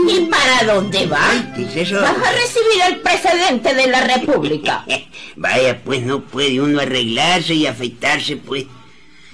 ¿y 0.10 0.26
para 0.28 0.74
dónde 0.74 1.06
va? 1.08 1.20
Vas 1.20 1.92
a 1.94 2.32
recibir 2.32 2.82
al 2.86 2.98
presidente 3.02 3.74
de 3.74 3.88
la 3.88 4.08
República. 4.08 4.86
Vaya, 5.36 5.82
pues 5.84 6.04
no 6.04 6.22
puede 6.22 6.62
uno 6.62 6.80
arreglarse 6.80 7.54
y 7.54 7.68
afeitarse, 7.68 8.38
pues. 8.38 8.66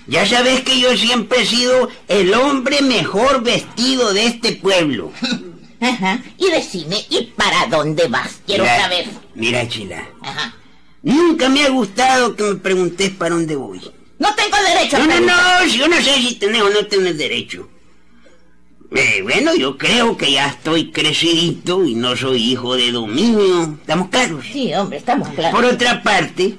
Ya 0.07 0.25
sabes 0.25 0.61
que 0.61 0.79
yo 0.79 0.97
siempre 0.97 1.43
he 1.43 1.45
sido 1.45 1.87
el 2.09 2.33
hombre 2.33 2.81
mejor 2.81 3.41
vestido 3.41 4.11
de 4.13 4.25
este 4.25 4.53
pueblo. 4.53 5.11
Ajá. 5.83 6.23
Y 6.37 6.49
decime, 6.49 6.97
¿y 7.09 7.23
para 7.35 7.67
dónde 7.67 8.07
vas? 8.07 8.41
Quiero 8.45 8.63
Mira, 8.63 8.81
saber. 8.81 9.05
Mira, 9.35 9.67
Chila. 9.67 10.07
Ajá. 10.21 10.55
Nunca 11.01 11.49
me 11.49 11.63
ha 11.63 11.69
gustado 11.69 12.35
que 12.35 12.43
me 12.43 12.55
preguntes 12.55 13.11
para 13.11 13.35
dónde 13.35 13.55
voy. 13.55 13.81
No 14.19 14.33
tengo 14.35 14.55
derecho 14.65 14.95
a 14.95 14.99
No, 14.99 15.19
no, 15.19 15.19
no, 15.19 15.65
yo 15.65 15.87
no 15.87 15.97
sé 15.97 16.15
si 16.15 16.35
tenés 16.35 16.61
o 16.61 16.69
no 16.69 16.85
tenés 16.87 17.17
derecho. 17.17 17.67
Eh, 18.95 19.21
bueno, 19.23 19.55
yo 19.55 19.77
creo 19.77 20.15
que 20.15 20.31
ya 20.31 20.47
estoy 20.47 20.91
crecidito 20.91 21.83
y 21.83 21.95
no 21.95 22.15
soy 22.15 22.51
hijo 22.51 22.75
de 22.75 22.91
dominio. 22.91 23.63
¿Estamos 23.81 24.09
claros? 24.09 24.45
Sí, 24.51 24.73
hombre, 24.73 24.99
estamos 24.99 25.27
claros. 25.29 25.51
Por 25.59 25.65
otra 25.65 26.03
parte, 26.03 26.55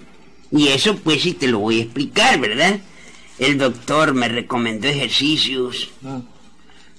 y 0.50 0.68
eso 0.68 0.96
pues 0.96 1.22
sí 1.22 1.32
te 1.32 1.46
lo 1.46 1.60
voy 1.60 1.78
a 1.80 1.82
explicar, 1.84 2.38
¿verdad? 2.40 2.80
El 3.38 3.56
doctor 3.56 4.14
me 4.14 4.28
recomendó 4.28 4.88
ejercicios. 4.88 5.90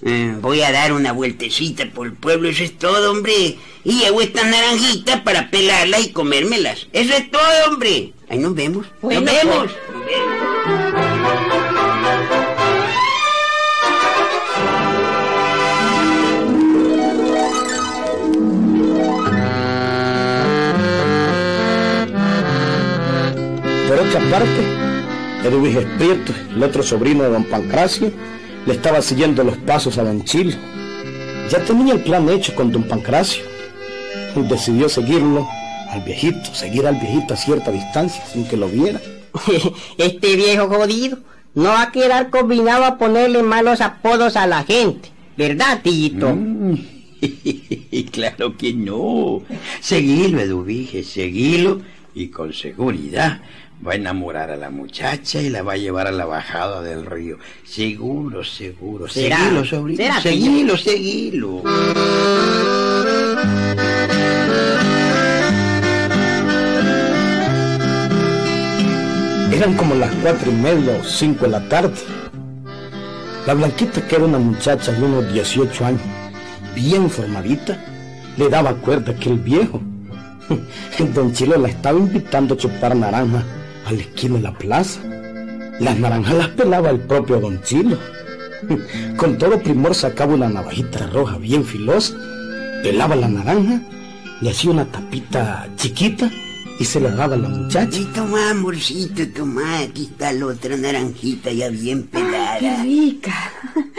Eh, 0.08 0.36
voy 0.40 0.62
a 0.62 0.72
dar 0.72 0.94
una 0.94 1.14
vueltecita 1.14 1.88
por 1.88 2.06
el 2.06 2.14
pueblo, 2.14 2.48
eso 2.48 2.64
es 2.64 2.78
todo, 2.78 3.12
hombre. 3.12 3.58
Y 3.84 4.00
llevo 4.00 4.22
estas 4.22 4.46
naranjitas 4.46 5.22
para 5.22 5.50
pelarlas 5.50 6.06
y 6.06 6.12
comérmelas. 6.12 6.88
Eso 6.94 7.16
es 7.16 7.32
todo, 7.32 7.42
hombre. 7.68 8.14
Ahí 8.30 8.38
nos 8.38 8.54
vemos. 8.54 8.86
Bueno, 9.02 9.22
nos 9.22 9.34
vemos. 9.34 9.56
pues. 9.56 9.72
Nos 9.96 10.06
vemos. 10.06 11.36
Por 23.88 24.00
otra 24.00 24.20
parte, 24.30 24.62
Eduviges 25.44 25.86
Prieto, 25.98 26.34
el 26.56 26.62
otro 26.64 26.84
sobrino 26.84 27.24
de 27.24 27.30
don 27.30 27.44
Pancracio, 27.46 28.12
le 28.66 28.74
estaba 28.74 29.02
siguiendo 29.02 29.44
los 29.44 29.58
pasos 29.58 29.98
a 29.98 30.04
don 30.04 30.24
Chilo. 30.24 30.56
Ya 31.50 31.60
tenía 31.64 31.94
el 31.94 32.02
plan 32.02 32.28
hecho 32.30 32.56
con 32.56 32.72
don 32.72 32.84
Pancracio. 32.84 33.44
Y 34.36 34.42
decidió 34.42 34.90
seguirlo 34.90 35.48
al 35.90 36.02
viejito, 36.02 36.54
seguir 36.54 36.86
al 36.88 36.96
viejito 36.96 37.34
a 37.34 37.38
cierta 37.38 37.72
distancia 37.72 38.24
sin 38.26 38.48
que 38.48 38.58
lo 38.58 38.68
viera. 38.68 39.00
Este 39.98 40.36
viejo 40.36 40.68
jodido 40.68 41.20
no 41.54 41.70
va 41.70 41.84
a 41.84 41.92
quedar 41.92 42.30
combinado 42.30 42.86
a 42.86 42.98
ponerle 42.98 43.44
malos 43.44 43.82
apodos 43.82 44.36
a 44.36 44.48
la 44.48 44.64
gente. 44.64 45.10
¿Verdad, 45.38 45.82
tillito? 45.82 46.38
claro 48.12 48.58
que 48.58 48.74
no. 48.74 49.42
Seguilo, 49.80 50.40
Eduvige, 50.40 51.04
seguilo 51.04 51.82
y 52.16 52.30
con 52.30 52.54
seguridad 52.54 53.42
va 53.86 53.92
a 53.92 53.96
enamorar 53.96 54.50
a 54.50 54.56
la 54.56 54.70
muchacha 54.70 55.42
y 55.42 55.50
la 55.50 55.62
va 55.62 55.74
a 55.74 55.78
llevar 55.78 56.08
a 56.08 56.12
la 56.12 56.26
bajada 56.26 56.82
del 56.82 57.06
río. 57.06 57.38
Seguro, 57.64 58.44
seguro. 58.44 59.08
¿Será? 59.08 59.38
Seguilo, 59.38 59.66
sobrino. 59.66 59.98
¿Será, 59.98 60.22
seguilo, 60.22 60.78
seguilo. 60.78 61.64
Eran 69.52 69.76
como 69.76 69.96
las 69.96 70.14
cuatro 70.16 70.52
y 70.52 70.56
media 70.56 70.98
o 70.98 71.04
cinco 71.04 71.46
de 71.46 71.52
la 71.52 71.70
tarde. 71.70 71.96
La 73.46 73.54
Blanquita, 73.54 74.06
que 74.08 74.16
era 74.16 74.26
una 74.26 74.40
muchacha 74.40 74.92
de 74.92 75.04
unos 75.04 75.32
18 75.32 75.86
años, 75.86 76.02
bien 76.74 77.10
formadita, 77.10 77.78
le 78.38 78.50
daba 78.50 78.74
cuerda 78.74 79.12
a 79.12 79.16
aquel 79.16 79.38
viejo. 79.38 79.82
Don 81.14 81.34
Chilo 81.34 81.58
la 81.58 81.70
estaba 81.70 82.00
invitando 82.00 82.54
a 82.56 82.58
chupar 82.58 82.96
naranja 82.96 83.44
a 83.86 83.92
la 83.92 84.00
esquina 84.02 84.36
de 84.36 84.42
la 84.42 84.54
plaza. 84.58 85.00
Las 85.80 85.98
naranjas 86.00 86.34
las 86.36 86.48
pelaba 86.50 86.90
el 86.90 87.00
propio 87.00 87.40
Don 87.40 87.62
Chilo. 87.64 87.98
Con 89.18 89.38
todo 89.38 89.62
primor 89.62 89.94
sacaba 89.96 90.34
una 90.34 90.50
navajita 90.50 91.08
roja 91.08 91.38
bien 91.38 91.64
filosa, 91.66 92.16
pelaba 92.82 93.16
la 93.16 93.28
naranja, 93.28 93.82
le 94.42 94.50
hacía 94.50 94.72
una 94.72 94.86
tapita 94.86 95.68
chiquita 95.75 96.32
y 96.80 96.86
se 96.86 97.00
la 97.00 97.12
daba 97.12 97.36
a 97.36 97.38
la 97.38 97.50
muchacha. 97.50 98.00
Y 98.00 98.06
toma, 98.06 98.52
amorcito, 98.52 99.28
toma. 99.36 99.80
Aquí 99.80 100.04
está 100.12 100.32
la 100.34 100.48
otra 100.48 100.75
naranjita 100.78 101.52
ya 101.52 101.70
bien 101.70 102.04
¡Qué 102.04 102.20
pelada. 102.20 102.84
rica! 102.84 103.52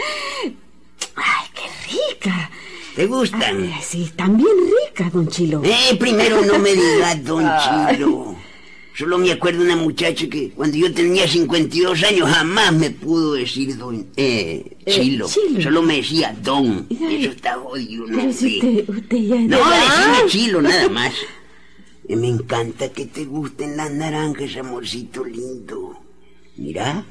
¡Ay, 1.15 1.47
qué 1.53 2.21
rica! 2.23 2.49
¿Te 2.97 3.05
gustan? 3.05 3.61
Ay, 3.71 3.79
sí, 3.83 4.03
están 4.05 4.37
bien 4.37 4.49
ricas, 4.87 5.13
don 5.13 5.27
Chilo. 5.27 5.61
Eh, 5.63 5.95
primero 5.99 6.41
no 6.43 6.57
me 6.57 6.73
digas, 6.73 7.23
don 7.23 7.45
Chilo. 7.93 8.35
Solo 8.95 9.19
me 9.19 9.31
acuerdo 9.31 9.59
de 9.59 9.65
una 9.65 9.75
muchacha 9.75 10.27
que 10.27 10.49
cuando 10.49 10.75
yo 10.77 10.91
tenía 10.91 11.27
52 11.27 12.03
años 12.03 12.27
jamás 12.27 12.73
me 12.73 12.89
pudo 12.89 13.33
decir 13.33 13.77
don 13.77 14.07
eh, 14.17 14.65
Eh, 14.83 14.91
Chilo. 14.91 15.27
Solo 15.27 15.83
me 15.83 15.97
decía 15.97 16.35
don. 16.41 16.87
Ay, 16.89 17.25
Eso 17.25 17.33
está 17.33 17.53
jodido, 17.59 18.07
¿no? 18.07 18.33
Si 18.33 18.55
usted, 18.55 18.89
usted 18.89 19.17
ya 19.17 19.35
No, 19.41 19.57
decime 19.69 20.17
Chilo, 20.29 20.61
nada 20.63 20.89
más. 20.89 21.13
Eh, 22.09 22.15
Me 22.15 22.29
encanta 22.29 22.91
que 22.91 23.05
te 23.05 23.25
gusten 23.25 23.77
las 23.77 23.91
naranjas, 23.91 24.57
amorcito 24.57 25.23
lindo. 25.23 26.01
Mira, 26.55 27.05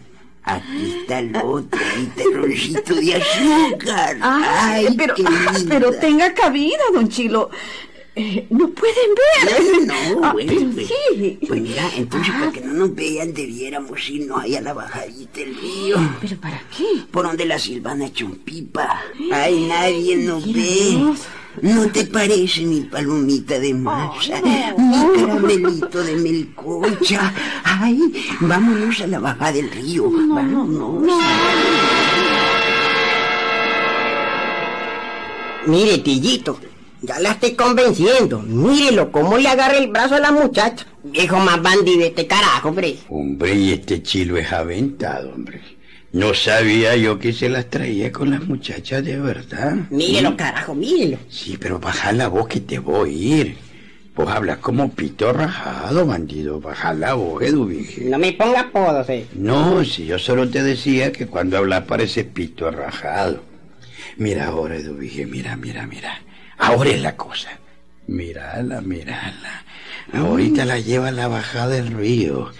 aquí 0.46 0.94
está 1.00 1.18
el 1.18 1.36
otro, 1.36 1.80
mi 1.98 2.06
terroncito 2.06 2.94
de 2.94 3.14
azúcar. 3.16 4.16
Ay, 4.22 4.94
pero, 4.96 5.14
qué 5.14 5.24
ah, 5.26 5.52
pero 5.68 5.92
tenga 5.92 6.32
cabida, 6.32 6.78
don 6.94 7.08
Chilo. 7.08 7.50
Eh, 8.18 8.46
no 8.48 8.70
pueden 8.70 9.10
ver. 9.14 9.86
No, 9.86 10.20
no, 10.20 10.24
Ah, 10.26 10.32
bueno, 10.32 10.50
pero 10.56 10.70
pues, 10.72 10.86
sí. 10.88 11.38
pues 11.46 11.60
mira, 11.60 11.82
entonces 11.96 12.32
para 12.32 12.50
que 12.50 12.62
no 12.62 12.72
nos 12.72 12.94
vean 12.94 13.34
debiéramos 13.34 14.08
irnos 14.08 14.40
ahí 14.40 14.56
a 14.56 14.62
la 14.62 14.72
bajadita 14.72 15.40
del 15.40 15.54
río. 15.54 15.96
¿Pero 16.22 16.36
para 16.40 16.62
qué? 16.74 16.84
Por 17.10 17.26
donde 17.26 17.44
la 17.44 17.58
silvana 17.58 18.10
chumpipa. 18.10 19.02
Ay, 19.30 19.66
nadie 19.68 20.16
nos 20.16 20.46
ve. 20.46 20.52
Dios. 20.62 21.20
No 21.62 21.88
te 21.90 22.04
parece 22.04 22.62
mi 22.62 22.80
palomita 22.82 23.58
de 23.58 23.72
masa, 23.74 24.40
mi 24.76 25.18
caramelito 25.18 26.02
de 26.02 26.16
melcocha. 26.16 27.32
Ay, 27.64 27.98
vámonos 28.40 29.00
a 29.00 29.06
la 29.06 29.18
baja 29.18 29.52
del 29.52 29.70
río. 29.70 30.10
vámonos. 30.10 31.02
Mire, 35.66 35.98
Tillito, 35.98 36.58
ya 37.02 37.18
la 37.18 37.32
estoy 37.32 37.54
convenciendo. 37.54 38.40
Mírelo, 38.40 39.10
cómo 39.10 39.36
le 39.38 39.48
agarra 39.48 39.78
el 39.78 39.88
brazo 39.88 40.14
a 40.14 40.20
la 40.20 40.30
muchacha. 40.32 40.86
Viejo 41.02 41.38
más 41.38 41.60
bandido 41.62 42.04
este 42.04 42.26
carajo, 42.26 42.68
hombre. 42.68 42.98
Hombre, 43.08 43.54
y 43.54 43.72
este 43.72 44.02
chilo 44.02 44.36
es 44.36 44.52
aventado, 44.52 45.32
hombre. 45.32 45.75
No 46.16 46.32
sabía 46.32 46.96
yo 46.96 47.18
que 47.18 47.34
se 47.34 47.50
las 47.50 47.68
traía 47.68 48.10
con 48.10 48.30
las 48.30 48.42
muchachas 48.42 49.04
de 49.04 49.20
verdad. 49.20 49.74
Mírelo, 49.90 50.30
¿Mm? 50.30 50.36
carajo, 50.36 50.74
mírelo. 50.74 51.18
Sí, 51.28 51.58
pero 51.60 51.78
baja 51.78 52.10
la 52.12 52.28
voz 52.28 52.48
que 52.48 52.60
te 52.60 52.78
voy 52.78 53.10
a 53.10 53.36
ir. 53.42 53.56
Vos 54.14 54.26
hablas 54.30 54.56
como 54.56 54.90
pito 54.90 55.30
rajado, 55.34 56.06
bandido. 56.06 56.58
Baja 56.58 56.94
la 56.94 57.12
voz, 57.12 57.42
Eduvige. 57.42 58.06
No 58.06 58.18
me 58.18 58.32
ponga 58.32 58.60
apodos, 58.60 59.06
eh. 59.10 59.26
No, 59.34 59.84
si 59.84 60.06
yo 60.06 60.18
solo 60.18 60.48
te 60.48 60.62
decía 60.62 61.12
que 61.12 61.26
cuando 61.26 61.58
hablas 61.58 61.82
parece 61.82 62.24
pito 62.24 62.70
rajado. 62.70 63.42
Mira 64.16 64.46
ahora, 64.46 64.76
Eduvige, 64.76 65.26
mira, 65.26 65.54
mira, 65.56 65.86
mira. 65.86 66.22
Ahora 66.56 66.88
es 66.88 67.02
la 67.02 67.14
cosa. 67.14 67.50
Mírala, 68.06 68.80
mírala. 68.80 69.66
Ahorita 70.14 70.64
la 70.64 70.78
lleva 70.78 71.08
a 71.08 71.12
la 71.12 71.28
bajada 71.28 71.74
del 71.74 71.88
río. 71.88 72.52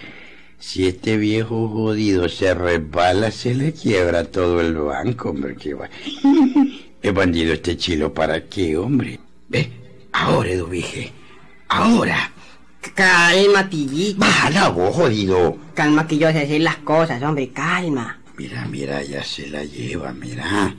Si 0.58 0.86
este 0.86 1.16
viejo 1.16 1.68
jodido 1.68 2.28
se 2.28 2.54
resbala, 2.54 3.30
se 3.30 3.54
le 3.54 3.72
quiebra 3.72 4.24
todo 4.24 4.60
el 4.60 4.74
banco, 4.74 5.30
hombre. 5.30 5.54
Que 5.56 5.74
va. 5.74 5.88
Es 7.02 7.14
bandido 7.14 7.52
este 7.52 7.76
chilo, 7.76 8.12
¿para 8.12 8.46
qué, 8.46 8.76
hombre? 8.76 9.20
Ve, 9.48 9.70
ahora, 10.12 10.50
Eduvige. 10.50 11.12
Ahora. 11.68 12.32
Calma, 12.94 13.68
Tillito. 13.68 14.18
Baja 14.18 14.50
la 14.50 14.68
voz, 14.70 14.94
jodido. 14.94 15.56
Calma 15.74 16.06
que 16.06 16.18
yo 16.18 16.30
sé 16.32 16.42
hacer 16.42 16.60
las 16.62 16.78
cosas, 16.78 17.22
hombre, 17.22 17.50
calma. 17.50 18.18
Mira, 18.36 18.66
mira, 18.66 19.02
ya 19.02 19.22
se 19.22 19.48
la 19.48 19.64
lleva, 19.64 20.12
mira. 20.12 20.74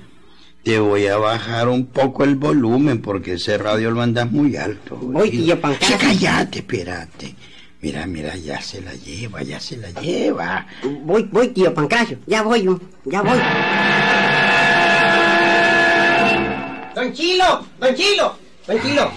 Te 0.63 0.79
voy 0.79 1.07
a 1.07 1.17
bajar 1.17 1.69
un 1.69 1.86
poco 1.86 2.24
el 2.24 2.36
volumen 2.36 3.01
porque 3.01 3.34
ese 3.34 3.57
radio 3.57 3.91
lo 3.91 4.01
andas 4.01 4.29
muy 4.29 4.57
alto. 4.57 4.98
Voy, 4.98 5.31
tío 5.31 5.60
Pancracio. 5.62 5.98
Sí, 5.98 6.05
cállate, 6.05 6.60
espérate. 6.60 7.36
Mira, 7.79 8.07
mira, 8.07 8.36
ya 8.36 8.60
se 8.60 8.81
la 8.81 8.93
lleva, 8.96 9.43
ya 9.43 9.60
se 9.60 9.77
la 9.77 9.91
lleva. 10.01 10.65
Voy, 11.03 11.24
voy, 11.31 11.50
tío 11.50 11.74
Pancracio. 11.74 12.17
Ya 12.25 12.41
voy, 12.41 12.67
ya 13.05 13.22
voy. 13.22 13.38
Don 16.96 17.13
Chilo, 17.13 17.67
don 17.79 17.96
Chilo, 17.96 18.36
don 18.65 18.81
Chilo. 18.81 19.12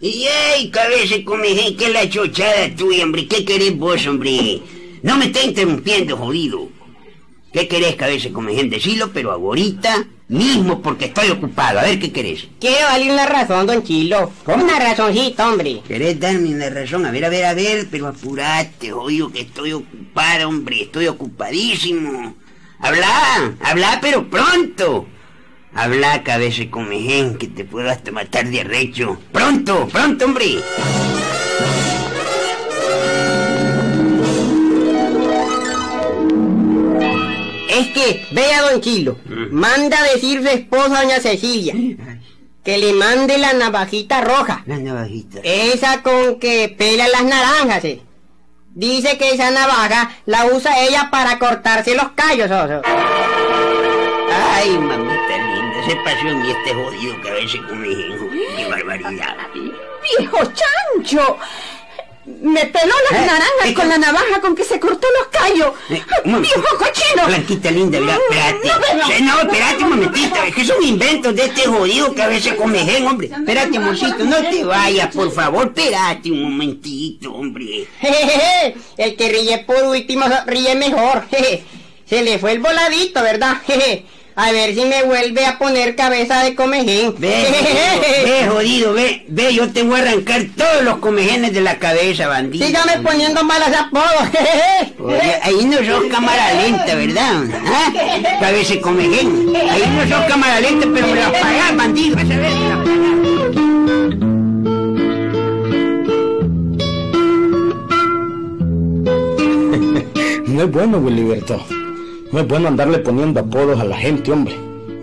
Y 0.00 0.26
ay, 0.26 0.70
cabeza 0.70 1.16
come 1.24 1.74
que 1.76 1.88
la 1.88 2.08
chochada 2.08 2.72
tuya, 2.76 3.02
hombre. 3.02 3.26
¿Qué 3.26 3.44
querés 3.44 3.76
vos, 3.76 4.06
hombre? 4.06 4.62
No 5.02 5.16
me 5.16 5.26
está 5.26 5.42
interrumpiendo, 5.42 6.16
jodido. 6.16 6.68
¿Qué 7.52 7.66
querés, 7.66 7.96
cabeza 7.96 8.30
come 8.32 8.54
gente? 8.54 8.76
Decilo, 8.76 9.10
pero 9.12 9.32
ahorita 9.32 10.06
mismo 10.28 10.80
porque 10.82 11.06
estoy 11.06 11.30
ocupado. 11.30 11.78
A 11.78 11.82
ver, 11.82 11.98
¿qué 11.98 12.12
querés? 12.12 12.48
Quiero 12.60 12.86
darle 12.86 13.12
una 13.12 13.26
razón, 13.26 13.66
don 13.66 13.82
Chilo. 13.82 14.32
Una 14.46 14.78
razoncita, 14.78 15.48
hombre. 15.48 15.82
¿Querés 15.86 16.18
darme 16.18 16.54
una 16.54 16.70
razón? 16.70 17.06
A 17.06 17.10
ver, 17.10 17.24
a 17.24 17.28
ver, 17.28 17.44
a 17.44 17.54
ver, 17.54 17.86
pero 17.90 18.08
apurate, 18.08 18.90
jodido, 18.90 19.30
que 19.30 19.42
estoy 19.42 19.72
ocupado, 19.72 20.48
hombre. 20.48 20.82
Estoy 20.82 21.06
ocupadísimo. 21.06 22.34
Habla, 22.78 23.54
habla, 23.60 23.98
pero 24.00 24.28
pronto. 24.28 25.06
Habla, 25.74 26.22
cabeza 26.22 26.62
comején, 26.70 27.36
que 27.36 27.48
te 27.48 27.64
puedo 27.64 27.90
hasta 27.90 28.10
matar 28.10 28.48
de 28.48 28.62
arrecho. 28.62 29.18
Pronto, 29.32 29.86
pronto, 29.92 30.24
hombre. 30.24 30.56
Que, 38.06 38.26
vea, 38.30 38.62
don 38.62 38.80
Chilo, 38.80 39.18
manda 39.50 39.98
a 39.98 40.04
decir 40.04 40.40
su 40.42 40.48
esposa, 40.48 41.02
doña 41.02 41.18
Cecilia, 41.20 41.74
que 42.62 42.78
le 42.78 42.92
mande 42.92 43.36
la 43.38 43.52
navajita 43.52 44.20
roja. 44.20 44.62
La 44.66 44.78
navajita. 44.78 45.40
Esa 45.42 46.02
con 46.02 46.38
que 46.38 46.68
pela 46.76 47.08
las 47.08 47.24
naranjas, 47.24 47.84
eh. 47.84 48.00
Dice 48.74 49.16
que 49.16 49.30
esa 49.30 49.50
navaja 49.50 50.10
la 50.26 50.46
usa 50.46 50.80
ella 50.82 51.08
para 51.10 51.38
cortarse 51.38 51.94
los 51.94 52.10
callos, 52.14 52.50
oso. 52.50 52.82
Ay, 54.54 54.78
mamita 54.78 55.36
linda, 55.38 55.88
se 55.88 55.96
pasó 55.96 56.28
en 56.28 56.42
mí 56.42 56.50
este 56.50 56.74
jodido 56.74 57.22
cabeza 57.22 57.58
comején. 57.68 58.18
joder, 58.18 58.56
Qué 58.56 58.68
barbaridad. 58.68 59.36
¡Viejo 60.18 60.38
chancho! 60.52 61.38
Me 62.26 62.66
peló 62.66 62.92
las 63.10 63.20
¿Eh? 63.22 63.26
naranjas 63.26 63.64
¿Qué 63.64 63.74
con 63.74 63.84
co- 63.84 63.90
la 63.90 63.98
navaja 63.98 64.40
con 64.40 64.56
que 64.56 64.64
se 64.64 64.80
cortó 64.80 65.06
los 65.18 65.28
callos. 65.28 65.72
Eh. 65.90 66.02
¡Viejo 66.24 66.62
cochino! 66.76 67.26
Blanquita 67.26 67.70
linda, 67.70 68.00
mira, 68.00 68.16
espérate. 68.16 68.68
No. 69.22 69.40
Eh, 69.40 69.42
espérate 69.42 69.84
un 69.84 69.90
momentito, 69.90 70.42
es 70.42 70.54
que 70.54 70.64
son 70.64 70.82
inventos 70.82 71.36
de 71.36 71.44
este 71.44 71.62
jodido 71.68 72.12
cabeza 72.14 72.56
comején, 72.56 73.06
hombre. 73.06 73.28
Espérate, 73.28 73.76
amorcito, 73.76 74.24
no 74.24 74.36
te 74.42 74.64
vayas, 74.64 75.14
por 75.14 75.30
favor, 75.32 75.66
espérate 75.74 76.32
un 76.32 76.42
momentito, 76.42 77.32
hombre. 77.32 77.86
Jejeje, 78.00 78.76
El 78.96 79.16
que 79.16 79.28
ríe 79.28 79.58
por 79.58 79.84
último 79.84 80.26
ríe 80.46 80.74
mejor. 80.74 81.26
jeje. 81.30 81.64
Se 82.08 82.22
le 82.22 82.38
fue 82.38 82.52
el 82.52 82.60
voladito, 82.60 83.22
¿verdad? 83.22 83.56
Jeje. 83.66 84.04
A 84.38 84.52
ver 84.52 84.74
si 84.74 84.84
me 84.84 85.02
vuelve 85.02 85.46
a 85.46 85.56
poner 85.56 85.96
cabeza 85.96 86.42
de 86.42 86.54
comején. 86.54 87.14
Ve, 87.16 87.46
ve, 88.22 88.46
jodido, 88.46 88.92
ve, 88.92 89.24
ve, 89.28 89.54
yo 89.54 89.72
te 89.72 89.82
voy 89.82 89.98
a 89.98 90.02
arrancar 90.02 90.44
todos 90.54 90.84
los 90.84 90.98
comejenes 90.98 91.54
de 91.54 91.62
la 91.62 91.78
cabeza, 91.78 92.28
bandido. 92.28 92.66
Sígame 92.66 92.98
poniendo 93.02 93.42
malas 93.44 93.74
apodos. 93.74 94.28
Oye, 94.98 95.38
ahí 95.42 95.64
no 95.64 95.78
sos 95.78 96.04
cámara 96.10 96.52
lenta, 96.52 96.94
¿verdad? 96.94 97.44
¿Ah? 97.64 97.92
Cabeza 98.38 98.74
de 98.74 98.80
comején. 98.82 99.56
Ahí 99.70 99.84
no 99.96 100.06
sos 100.06 100.26
cámara 100.26 100.60
lenta, 100.60 100.86
pero 100.92 101.06
me 101.06 101.14
la 101.14 101.32
pagás, 101.32 101.74
bandido. 101.74 102.16
Vas 102.16 102.24
a 102.24 102.36
ver, 102.36 102.54
me 102.54 102.68
la 102.68 102.76
pagás. 102.84 103.06
No 110.46 110.62
es 110.62 110.70
bueno, 110.72 110.98
Willyberto. 110.98 111.64
No 112.32 112.40
es 112.40 112.48
bueno 112.48 112.68
andarle 112.68 112.98
poniendo 112.98 113.40
apodos 113.40 113.78
a 113.78 113.84
la 113.84 113.96
gente, 113.96 114.32
hombre. 114.32 114.54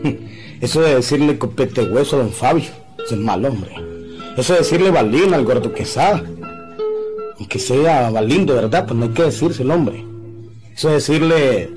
Eso 0.61 0.81
de 0.81 0.95
decirle 0.95 1.37
copete 1.37 1.83
hueso 1.83 2.17
a 2.17 2.19
don 2.19 2.31
Fabio, 2.31 2.69
eso 3.03 3.15
es 3.15 3.19
mal, 3.19 3.43
hombre. 3.43 3.71
Eso 4.37 4.53
de 4.53 4.59
decirle 4.59 4.91
balín 4.91 5.33
al 5.33 5.43
gordo 5.43 5.73
quesada. 5.73 6.23
Aunque 7.37 7.59
sea 7.59 8.09
balindo, 8.09 8.55
¿verdad? 8.55 8.85
Pues 8.85 8.97
no 8.97 9.05
hay 9.05 9.11
que 9.11 9.23
decírselo, 9.23 9.73
hombre. 9.73 10.05
Eso 10.73 10.87
de 10.87 10.93
decirle 10.95 11.69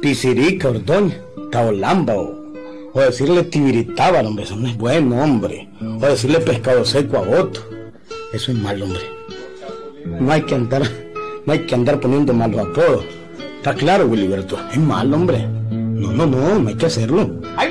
pisirica, 0.00 0.70
ordoña, 0.70 1.14
taolamba 1.50 2.14
o, 2.14 2.54
o 2.94 3.00
decirle 3.00 3.44
tibiritábal, 3.44 4.26
hombre. 4.26 4.44
Eso 4.44 4.56
no 4.56 4.66
es 4.66 4.76
bueno, 4.78 5.22
hombre. 5.22 5.68
O 5.80 6.06
decirle 6.06 6.40
pescado 6.40 6.84
seco 6.84 7.18
a 7.18 7.20
otro. 7.20 7.62
Eso 8.32 8.52
es 8.52 8.58
mal, 8.58 8.82
hombre. 8.82 9.02
No 10.06 10.32
hay 10.32 10.42
que 10.42 10.54
andar, 10.54 10.82
no 11.46 11.52
hay 11.52 11.60
que 11.66 11.74
andar 11.74 12.00
poniendo 12.00 12.32
malos 12.32 12.60
apodos. 12.60 13.04
Está 13.62 13.74
claro, 13.74 14.06
Willyberto. 14.06 14.58
Es 14.72 14.76
mal, 14.76 15.14
hombre. 15.14 15.46
No, 15.70 16.10
no, 16.10 16.26
no, 16.26 16.58
no 16.58 16.68
hay 16.68 16.74
que 16.74 16.86
hacerlo. 16.86 17.30
¡Ahí 17.56 17.70